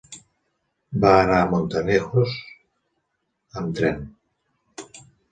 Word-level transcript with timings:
Va 1.01 1.09
anar 1.17 1.41
a 1.41 1.49
Montanejos 1.51 2.33
amb 3.61 3.77
tren. 3.81 3.99